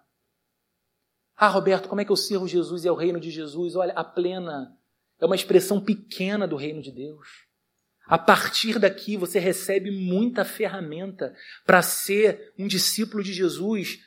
[1.36, 3.76] Ah, Roberto, como é que eu sirvo Jesus e é o reino de Jesus?
[3.76, 4.78] Olha, a plena
[5.19, 7.28] é uma expressão pequena do reino de Deus.
[8.06, 11.34] A partir daqui você recebe muita ferramenta
[11.65, 14.00] para ser um discípulo de Jesus,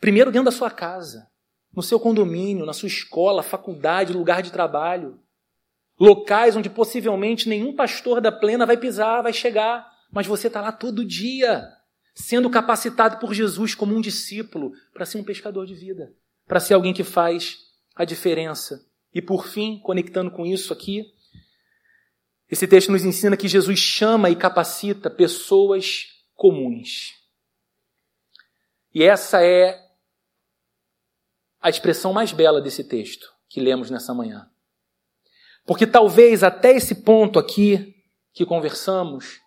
[0.00, 1.26] primeiro dentro da sua casa,
[1.74, 5.18] no seu condomínio, na sua escola, faculdade, lugar de trabalho.
[5.98, 10.70] Locais onde possivelmente nenhum pastor da plena vai pisar, vai chegar, mas você está lá
[10.70, 11.66] todo dia,
[12.14, 16.12] sendo capacitado por Jesus como um discípulo para ser um pescador de vida
[16.52, 17.60] para ser alguém que faz
[17.96, 18.86] a diferença.
[19.14, 21.06] E por fim, conectando com isso aqui,
[22.46, 27.14] esse texto nos ensina que Jesus chama e capacita pessoas comuns.
[28.94, 29.80] E essa é
[31.58, 34.46] a expressão mais bela desse texto que lemos nessa manhã.
[35.64, 37.94] Porque talvez até esse ponto aqui
[38.34, 39.40] que conversamos,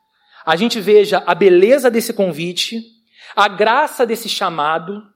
[0.43, 2.81] a gente veja a beleza desse convite,
[3.35, 5.13] a graça desse chamado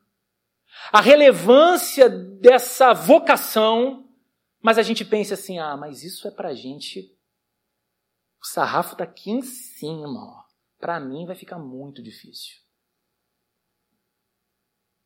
[0.92, 4.10] a relevância dessa vocação,
[4.62, 7.16] mas a gente pensa assim: ah, mas isso é para gente.
[8.42, 10.46] O sarrafo está aqui em cima,
[10.80, 12.58] Para mim vai ficar muito difícil.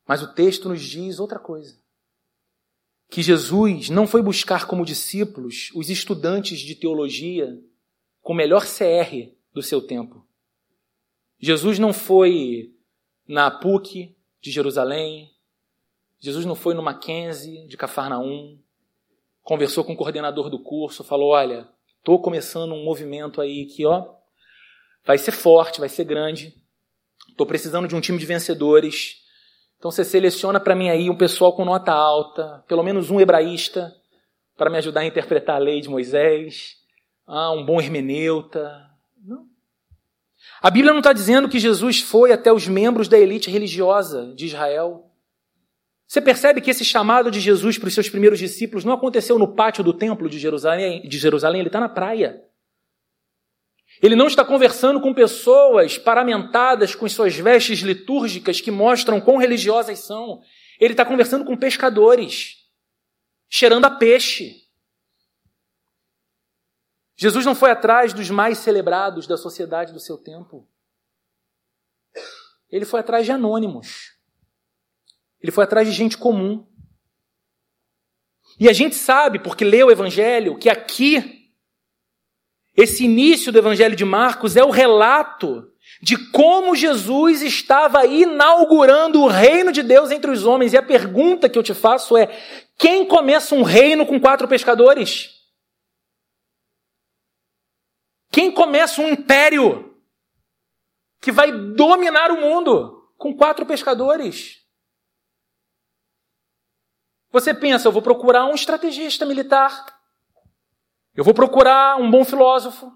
[0.05, 1.81] Mas o texto nos diz outra coisa.
[3.09, 7.59] Que Jesus não foi buscar como discípulos os estudantes de teologia
[8.21, 10.27] com o melhor CR do seu tempo.
[11.39, 12.73] Jesus não foi
[13.27, 15.32] na PUC de Jerusalém,
[16.23, 18.57] Jesus não foi no Mackenzie de Cafarnaum,
[19.41, 24.05] conversou com o coordenador do curso, falou: Olha, estou começando um movimento aí que ó,
[25.05, 26.55] vai ser forte, vai ser grande.
[27.27, 29.17] Estou precisando de um time de vencedores.
[29.77, 33.93] Então você seleciona para mim aí um pessoal com nota alta, pelo menos um hebraísta,
[34.55, 36.77] para me ajudar a interpretar a lei de Moisés,
[37.27, 38.89] ah, um bom hermeneuta.
[39.21, 39.45] Não.
[40.61, 44.45] A Bíblia não está dizendo que Jesus foi até os membros da elite religiosa de
[44.45, 45.09] Israel.
[46.13, 49.55] Você percebe que esse chamado de Jesus para os seus primeiros discípulos não aconteceu no
[49.55, 52.39] pátio do templo de Jerusalém, de Jerusalém ele está na praia.
[53.99, 60.01] Ele não está conversando com pessoas paramentadas com suas vestes litúrgicas que mostram quão religiosas
[60.01, 60.39] são.
[60.79, 62.57] Ele está conversando com pescadores,
[63.49, 64.67] cheirando a peixe.
[67.15, 70.69] Jesus não foi atrás dos mais celebrados da sociedade do seu tempo.
[72.69, 74.12] Ele foi atrás de anônimos.
[75.43, 76.65] Ele foi atrás de gente comum.
[78.57, 81.51] E a gente sabe, porque lê o Evangelho, que aqui,
[82.77, 85.69] esse início do Evangelho de Marcos é o relato
[86.01, 90.71] de como Jesus estava inaugurando o reino de Deus entre os homens.
[90.71, 92.27] E a pergunta que eu te faço é:
[92.77, 95.29] quem começa um reino com quatro pescadores?
[98.31, 99.93] Quem começa um império
[101.21, 104.62] que vai dominar o mundo com quatro pescadores?
[107.33, 109.99] Você pensa, eu vou procurar um estrategista militar.
[111.15, 112.93] Eu vou procurar um bom filósofo.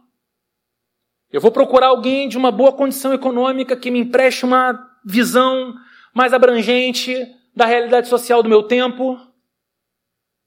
[1.32, 5.74] Eu vou procurar alguém de uma boa condição econômica que me empreste uma visão
[6.14, 9.20] mais abrangente da realidade social do meu tempo.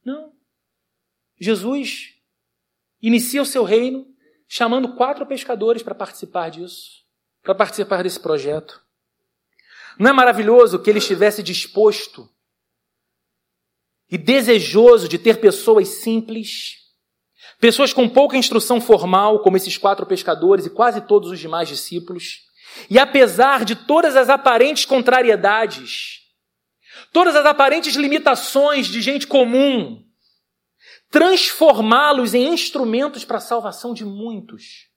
[0.05, 0.33] Não.
[1.41, 2.15] Jesus
[3.03, 4.07] inicia o seu reino
[4.47, 7.05] chamando quatro pescadores para participar disso,
[7.43, 8.81] para participar desse projeto.
[9.99, 12.31] Não é maravilhoso que ele estivesse disposto
[14.11, 16.77] e desejoso de ter pessoas simples,
[17.61, 22.41] pessoas com pouca instrução formal, como esses quatro pescadores e quase todos os demais discípulos,
[22.89, 26.21] e apesar de todas as aparentes contrariedades,
[27.13, 30.05] todas as aparentes limitações de gente comum,
[31.11, 34.89] transformá-los em instrumentos para a salvação de muitos,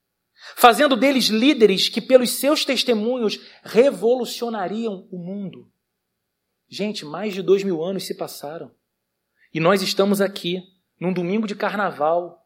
[0.56, 5.72] fazendo deles líderes que, pelos seus testemunhos, revolucionariam o mundo.
[6.70, 8.72] Gente, mais de dois mil anos se passaram.
[9.54, 10.64] E nós estamos aqui,
[11.00, 12.44] num domingo de carnaval,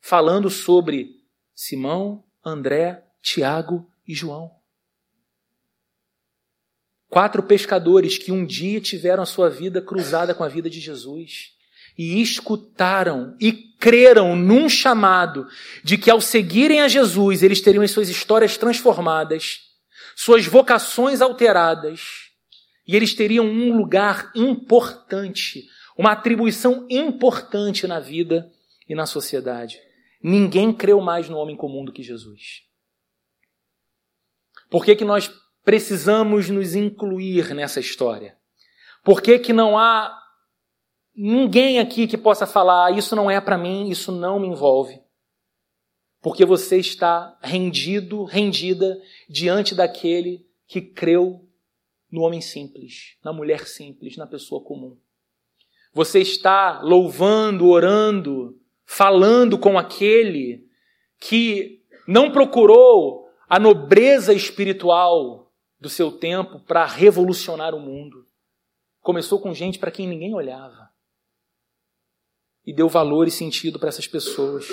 [0.00, 1.16] falando sobre
[1.52, 4.52] Simão, André, Tiago e João.
[7.08, 11.52] Quatro pescadores que um dia tiveram a sua vida cruzada com a vida de Jesus
[11.98, 15.48] e escutaram e creram num chamado
[15.82, 19.60] de que ao seguirem a Jesus eles teriam as suas histórias transformadas,
[20.14, 22.30] suas vocações alteradas
[22.86, 25.64] e eles teriam um lugar importante,
[25.96, 28.52] uma atribuição importante na vida
[28.88, 29.80] e na sociedade.
[30.22, 32.64] Ninguém creu mais no homem comum do que Jesus.
[34.68, 35.32] Por que, que nós
[35.64, 38.36] precisamos nos incluir nessa história?
[39.04, 40.22] Por que, que não há
[41.14, 45.00] ninguém aqui que possa falar, ah, isso não é para mim, isso não me envolve.
[46.20, 51.48] Porque você está rendido, rendida diante daquele que creu
[52.10, 54.98] no homem simples, na mulher simples, na pessoa comum.
[55.96, 60.68] Você está louvando, orando, falando com aquele
[61.18, 68.26] que não procurou a nobreza espiritual do seu tempo para revolucionar o mundo.
[69.00, 70.90] Começou com gente para quem ninguém olhava
[72.66, 74.68] e deu valor e sentido para essas pessoas.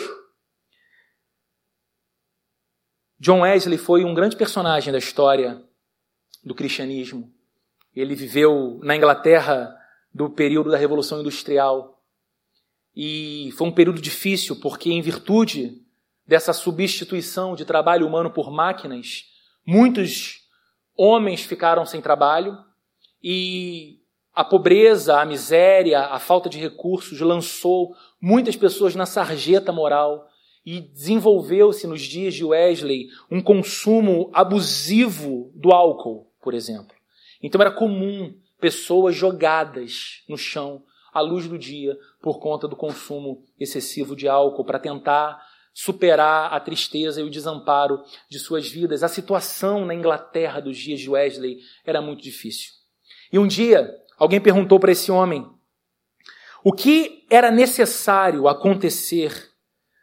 [3.18, 5.64] John Wesley foi um grande personagem da história
[6.44, 7.34] do cristianismo.
[7.96, 9.80] Ele viveu na Inglaterra
[10.13, 11.99] do período da Revolução Industrial.
[12.95, 15.82] E foi um período difícil, porque, em virtude
[16.28, 19.26] dessa substituição de trabalho humano por máquinas,
[19.65, 20.41] muitos
[20.95, 22.58] homens ficaram sem trabalho
[23.21, 23.99] e
[24.34, 30.28] a pobreza, a miséria, a falta de recursos lançou muitas pessoas na sarjeta moral
[30.65, 36.95] e desenvolveu-se nos dias de Wesley um consumo abusivo do álcool, por exemplo.
[37.41, 43.43] Então era comum pessoas jogadas no chão à luz do dia por conta do consumo
[43.60, 49.04] excessivo de álcool para tentar superar a tristeza e o desamparo de suas vidas.
[49.04, 52.71] A situação na Inglaterra dos dias de Wesley era muito difícil.
[53.34, 55.45] E um dia, Alguém perguntou para esse homem
[56.63, 59.52] o que era necessário acontecer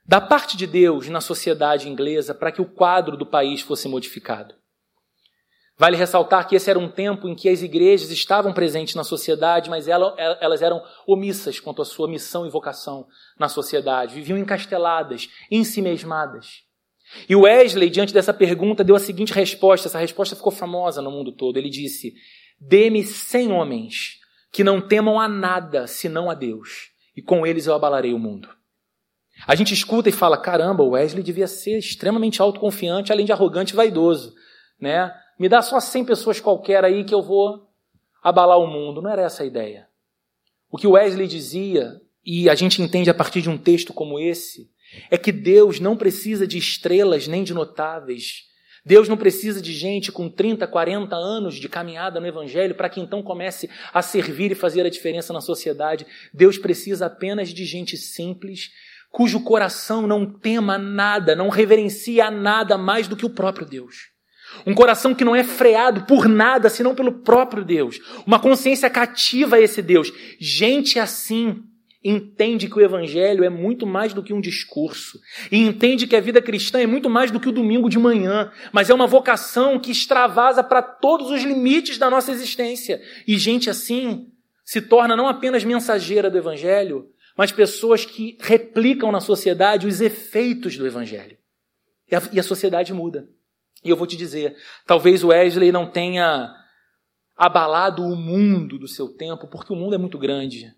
[0.04, 4.59] da parte de Deus na sociedade inglesa para que o quadro do país fosse modificado.
[5.80, 9.70] Vale ressaltar que esse era um tempo em que as igrejas estavam presentes na sociedade,
[9.70, 13.06] mas elas eram omissas quanto à sua missão e vocação
[13.38, 16.64] na sociedade, viviam encasteladas, ensimesmadas.
[17.26, 21.32] E Wesley, diante dessa pergunta, deu a seguinte resposta, essa resposta ficou famosa no mundo
[21.32, 21.56] todo.
[21.56, 22.12] Ele disse:
[22.60, 24.18] Dê-me cem homens
[24.52, 28.50] que não temam a nada senão a Deus, e com eles eu abalarei o mundo.
[29.46, 33.76] A gente escuta e fala: caramba, Wesley devia ser extremamente autoconfiante, além de arrogante e
[33.76, 34.34] vaidoso.
[34.78, 35.10] Né?
[35.40, 37.66] Me dá só 100 pessoas qualquer aí que eu vou
[38.22, 39.02] abalar o mundo.
[39.02, 39.88] Não era essa a ideia.
[40.70, 44.70] O que Wesley dizia, e a gente entende a partir de um texto como esse,
[45.10, 48.50] é que Deus não precisa de estrelas nem de notáveis
[48.84, 53.00] Deus não precisa de gente com 30, 40 anos de caminhada no Evangelho para que
[53.00, 56.06] então comece a servir e fazer a diferença na sociedade.
[56.32, 58.70] Deus precisa apenas de gente simples,
[59.10, 64.10] cujo coração não tema nada, não reverencia nada mais do que o próprio Deus.
[64.66, 68.00] Um coração que não é freado por nada senão pelo próprio Deus.
[68.26, 70.12] Uma consciência cativa a esse Deus.
[70.38, 71.62] Gente assim
[72.02, 75.20] entende que o evangelho é muito mais do que um discurso
[75.52, 78.50] e entende que a vida cristã é muito mais do que o domingo de manhã,
[78.72, 83.02] mas é uma vocação que extravasa para todos os limites da nossa existência.
[83.26, 84.28] E gente assim
[84.64, 90.76] se torna não apenas mensageira do evangelho, mas pessoas que replicam na sociedade os efeitos
[90.76, 91.36] do evangelho.
[92.10, 93.28] E a, e a sociedade muda.
[93.82, 94.56] E eu vou te dizer,
[94.86, 96.54] talvez o Wesley não tenha
[97.36, 100.74] abalado o mundo do seu tempo, porque o mundo é muito grande.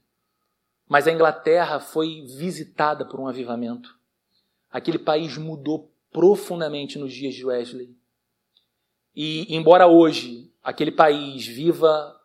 [0.88, 3.96] Mas a Inglaterra foi visitada por um avivamento.
[4.70, 7.96] Aquele país mudou profundamente nos dias de Wesley.
[9.14, 12.21] E, embora hoje aquele país viva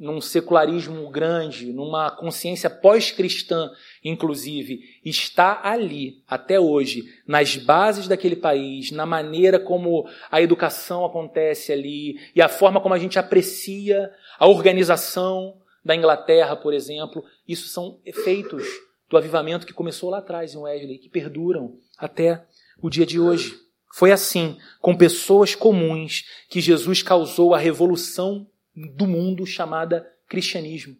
[0.00, 3.70] num secularismo grande, numa consciência pós-cristã,
[4.02, 11.70] inclusive, está ali, até hoje, nas bases daquele país, na maneira como a educação acontece
[11.70, 17.22] ali e a forma como a gente aprecia a organização da Inglaterra, por exemplo.
[17.46, 18.66] Isso são efeitos
[19.10, 22.42] do avivamento que começou lá atrás em Wesley, que perduram até
[22.80, 23.54] o dia de hoje.
[23.92, 30.96] Foi assim, com pessoas comuns, que Jesus causou a revolução do mundo chamada cristianismo,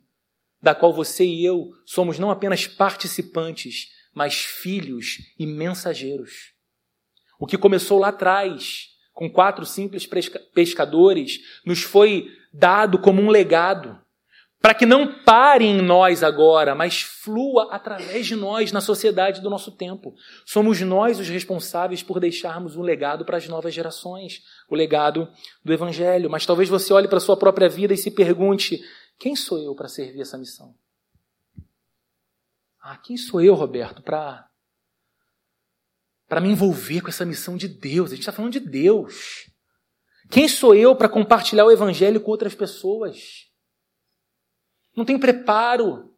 [0.62, 6.52] da qual você e eu somos não apenas participantes, mas filhos e mensageiros.
[7.38, 10.06] O que começou lá atrás, com quatro simples
[10.52, 13.98] pescadores, nos foi dado como um legado
[14.60, 19.48] para que não pare em nós agora, mas flua através de nós na sociedade do
[19.48, 20.14] nosso tempo.
[20.44, 25.26] Somos nós os responsáveis por deixarmos um legado para as novas gerações, o legado
[25.64, 26.28] do Evangelho.
[26.28, 28.82] Mas talvez você olhe para a sua própria vida e se pergunte:
[29.18, 30.74] quem sou eu para servir essa missão?
[32.82, 34.46] Ah, quem sou eu, Roberto, para
[36.28, 38.12] para me envolver com essa missão de Deus?
[38.12, 39.50] A gente está falando de Deus.
[40.30, 43.49] Quem sou eu para compartilhar o Evangelho com outras pessoas?
[44.96, 46.10] Não tenho preparo,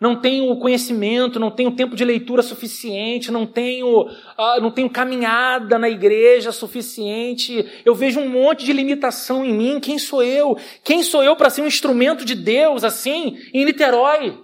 [0.00, 5.76] não tenho conhecimento, não tenho tempo de leitura suficiente, não tenho, uh, não tenho caminhada
[5.76, 7.66] na igreja suficiente.
[7.84, 9.80] Eu vejo um monte de limitação em mim.
[9.80, 10.56] Quem sou eu?
[10.84, 14.40] Quem sou eu para ser um instrumento de Deus assim em Niterói,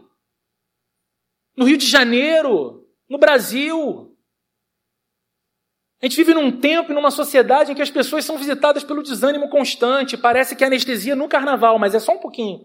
[1.56, 4.10] no Rio de Janeiro, no Brasil?
[6.02, 9.04] A gente vive num tempo e numa sociedade em que as pessoas são visitadas pelo
[9.04, 10.16] desânimo constante.
[10.16, 12.58] Parece que anestesia no carnaval, mas é só um pouquinho.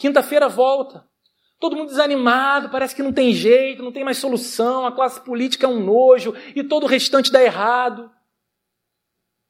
[0.00, 1.06] Quinta-feira volta.
[1.58, 5.66] Todo mundo desanimado, parece que não tem jeito, não tem mais solução, a classe política
[5.66, 8.10] é um nojo e todo o restante dá errado.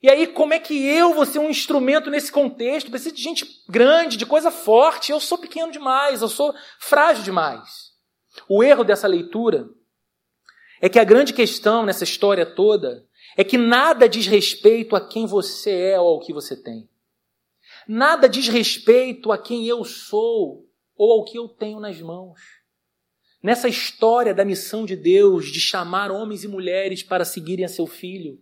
[0.03, 2.91] E aí, como é que eu vou ser um instrumento nesse contexto?
[2.91, 5.13] Preciso de gente grande, de coisa forte.
[5.13, 7.93] Eu sou pequeno demais, eu sou frágil demais.
[8.49, 9.69] O erro dessa leitura
[10.81, 15.27] é que a grande questão nessa história toda é que nada diz respeito a quem
[15.27, 16.90] você é ou ao que você tem.
[17.93, 20.65] Nada diz respeito a quem eu sou
[20.97, 22.39] ou ao que eu tenho nas mãos.
[23.43, 27.89] Nessa história da missão de Deus de chamar homens e mulheres para seguirem a seu
[27.89, 28.39] filho,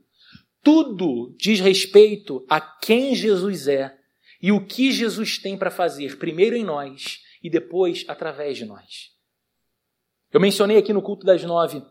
[0.63, 3.99] tudo diz respeito a quem Jesus é
[4.43, 9.17] e o que Jesus tem para fazer, primeiro em nós e depois através de nós.
[10.31, 11.83] Eu mencionei aqui no culto das nove,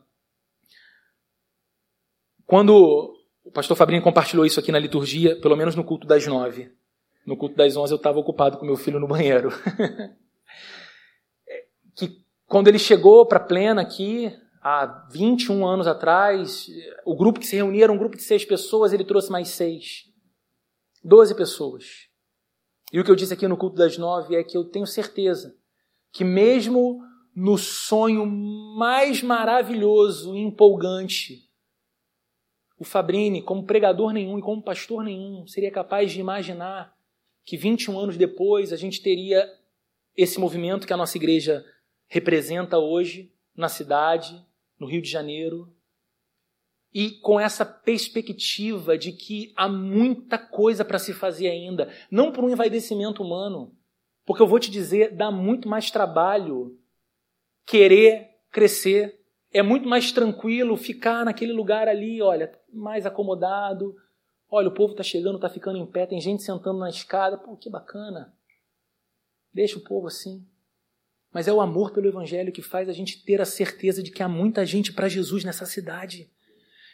[2.46, 6.77] quando o pastor Fabrinho compartilhou isso aqui na liturgia, pelo menos no culto das nove.
[7.28, 9.50] No culto das onze eu estava ocupado com meu filho no banheiro.
[11.94, 16.68] que quando ele chegou para Plena aqui, há 21 anos atrás,
[17.06, 20.06] o grupo que se reunia era um grupo de seis pessoas, ele trouxe mais seis.
[21.04, 22.08] Doze pessoas.
[22.94, 25.54] E o que eu disse aqui no culto das nove é que eu tenho certeza
[26.14, 27.02] que mesmo
[27.36, 31.46] no sonho mais maravilhoso e empolgante,
[32.80, 36.96] o Fabrini, como pregador nenhum e como pastor nenhum, seria capaz de imaginar
[37.48, 39.50] que 21 anos depois a gente teria
[40.18, 41.66] esse movimento que a nossa igreja
[42.06, 44.46] representa hoje na cidade,
[44.78, 45.74] no Rio de Janeiro,
[46.94, 52.44] e com essa perspectiva de que há muita coisa para se fazer ainda, não por
[52.44, 53.74] um envaidecimento humano,
[54.26, 56.78] porque eu vou te dizer, dá muito mais trabalho
[57.66, 59.22] querer crescer,
[59.54, 63.96] é muito mais tranquilo ficar naquele lugar ali, olha, mais acomodado,
[64.50, 67.38] Olha, o povo está chegando, está ficando em pé, tem gente sentando na escada.
[67.38, 68.34] Pô, que bacana.
[69.54, 70.46] Deixa o povo assim.
[71.34, 74.24] Mas é o amor pelo Evangelho que faz a gente ter a certeza de que
[74.24, 76.32] há muita gente para Jesus nessa cidade.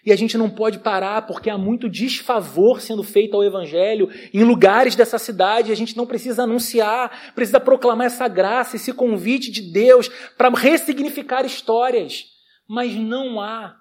[0.06, 4.43] E a gente não pode parar porque há muito desfavor sendo feito ao Evangelho em
[4.43, 5.72] lugares dessa cidade.
[5.72, 11.45] A gente não precisa anunciar, precisa proclamar essa graça, esse convite de Deus para ressignificar
[11.45, 12.26] histórias.
[12.68, 13.78] Mas não há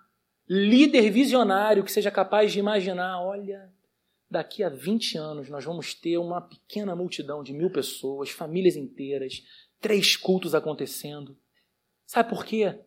[0.53, 3.73] líder visionário que seja capaz de imaginar: olha,
[4.31, 9.43] daqui a 20 anos nós vamos ter uma pequena multidão de mil pessoas, famílias inteiras,
[9.81, 11.37] três cultos acontecendo.
[12.07, 12.79] Sabe por quê?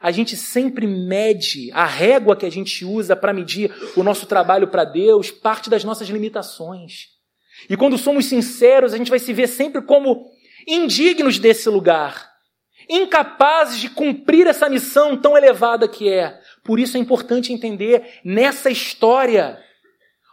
[0.00, 4.68] A gente sempre mede, a régua que a gente usa para medir o nosso trabalho
[4.68, 7.08] para Deus parte das nossas limitações.
[7.70, 10.30] E quando somos sinceros, a gente vai se ver sempre como
[10.66, 12.30] indignos desse lugar,
[12.88, 16.40] incapazes de cumprir essa missão tão elevada que é.
[16.64, 19.62] Por isso é importante entender nessa história.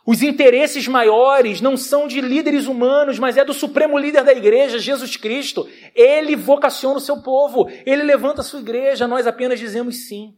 [0.08, 4.80] Os interesses maiores não são de líderes humanos, mas é do supremo líder da igreja,
[4.80, 5.68] Jesus Cristo.
[5.94, 10.36] Ele vocaciona o seu povo, ele levanta a sua igreja, nós apenas dizemos sim.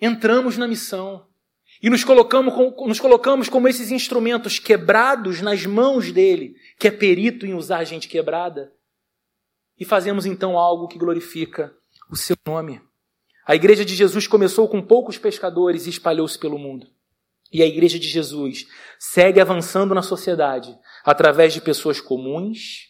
[0.00, 1.26] Entramos na missão
[1.82, 2.54] e nos colocamos,
[2.86, 8.08] nos colocamos como esses instrumentos quebrados nas mãos dele, que é perito em usar gente
[8.08, 8.72] quebrada,
[9.78, 11.72] e fazemos então algo que glorifica
[12.10, 12.80] o seu nome.
[13.46, 16.86] A igreja de Jesus começou com poucos pescadores e espalhou-se pelo mundo.
[17.52, 18.66] E a igreja de Jesus
[18.98, 22.88] segue avançando na sociedade através de pessoas comuns,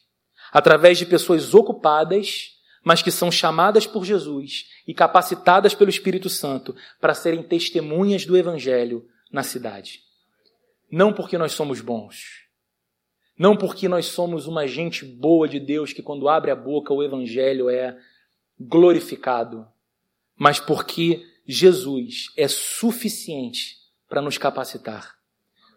[0.52, 6.74] através de pessoas ocupadas, mas que são chamadas por Jesus e capacitadas pelo Espírito Santo
[7.00, 10.00] para serem testemunhas do Evangelho na cidade.
[10.90, 12.46] Não porque nós somos bons,
[13.38, 17.02] não porque nós somos uma gente boa de Deus que quando abre a boca o
[17.02, 17.96] Evangelho é
[18.58, 19.66] glorificado,
[20.40, 23.76] mas porque Jesus é suficiente
[24.08, 25.16] para nos capacitar.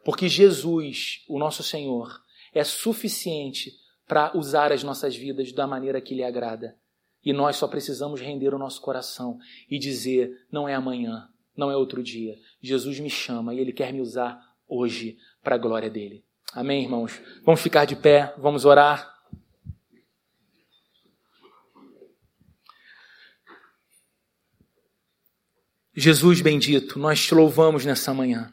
[0.05, 2.21] Porque Jesus, o nosso Senhor,
[2.53, 3.73] é suficiente
[4.07, 6.77] para usar as nossas vidas da maneira que lhe agrada.
[7.25, 9.37] E nós só precisamos render o nosso coração
[9.69, 12.37] e dizer: não é amanhã, não é outro dia.
[12.61, 16.23] Jesus me chama e Ele quer me usar hoje para a glória dele.
[16.53, 17.21] Amém, irmãos?
[17.43, 19.12] Vamos ficar de pé, vamos orar.
[25.95, 28.51] Jesus bendito, nós te louvamos nessa manhã.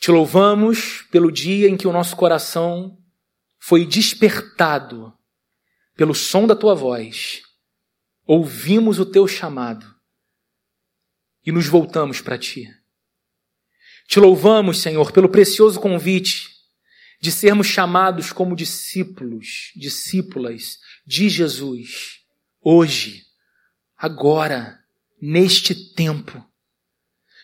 [0.00, 2.98] Te louvamos pelo dia em que o nosso coração
[3.58, 5.12] foi despertado
[5.94, 7.42] pelo som da tua voz.
[8.26, 9.86] Ouvimos o teu chamado
[11.44, 12.68] e nos voltamos para ti.
[14.06, 16.48] Te louvamos, Senhor, pelo precioso convite
[17.20, 22.20] de sermos chamados como discípulos, discípulas de Jesus,
[22.60, 23.24] hoje,
[23.96, 24.79] agora,
[25.20, 26.44] neste tempo.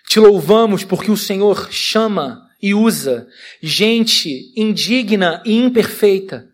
[0.08, 3.28] Te louvamos porque o Senhor chama e usa
[3.60, 6.48] gente indigna e imperfeita,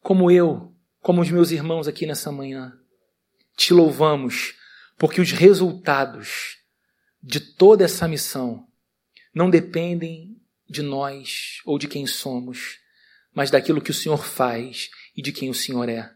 [0.00, 2.72] como eu, como os meus irmãos aqui nessa manhã.
[3.56, 4.54] Te louvamos
[4.96, 6.58] porque os resultados
[7.22, 8.66] de toda essa missão
[9.34, 10.36] não dependem
[10.68, 12.78] de nós ou de quem somos,
[13.34, 16.12] mas daquilo que o Senhor faz e de quem o Senhor é.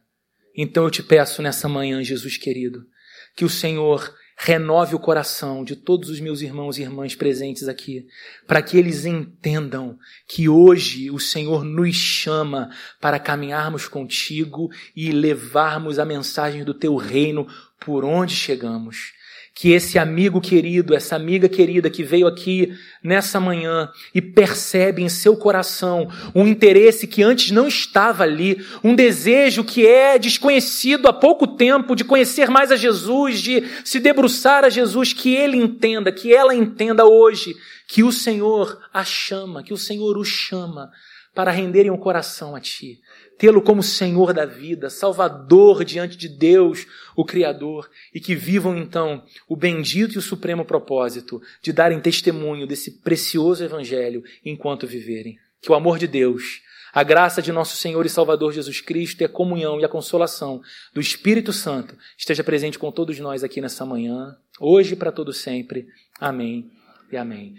[0.55, 2.87] Então eu te peço nessa manhã, Jesus querido,
[3.35, 8.07] que o Senhor renove o coração de todos os meus irmãos e irmãs presentes aqui,
[8.47, 12.71] para que eles entendam que hoje o Senhor nos chama
[13.01, 17.47] para caminharmos contigo e levarmos a mensagem do teu reino
[17.81, 19.15] por onde chegamos
[19.59, 25.09] que esse amigo querido, essa amiga querida que veio aqui nessa manhã e percebe em
[25.09, 31.13] seu coração um interesse que antes não estava ali, um desejo que é desconhecido há
[31.13, 36.13] pouco tempo de conhecer mais a Jesus, de se debruçar a Jesus, que ele entenda,
[36.13, 37.57] que ela entenda hoje
[37.89, 40.91] que o Senhor a chama, que o Senhor o chama
[41.35, 43.01] para renderem o coração a ti
[43.39, 49.23] tê-lo como Senhor da vida, Salvador diante de Deus, o Criador, e que vivam então
[49.49, 55.39] o bendito e o supremo propósito de darem testemunho desse precioso Evangelho enquanto viverem.
[55.61, 56.63] Que o amor de Deus,
[56.93, 60.63] a graça de nosso Senhor e Salvador Jesus Cristo e a comunhão e a consolação
[60.95, 65.33] do Espírito Santo esteja presente com todos nós aqui nessa manhã, hoje e para todo
[65.33, 65.87] sempre.
[66.19, 66.71] Amém
[67.11, 67.57] e amém.